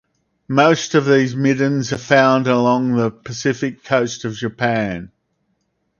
Most 0.49 0.95
of 0.95 1.05
these 1.05 1.35
middens 1.35 1.93
are 1.93 1.97
found 1.99 2.47
along 2.47 2.95
the 2.95 3.11
Pacific 3.11 3.83
coast 3.83 4.25
of 4.25 4.33
Japan. 4.33 5.11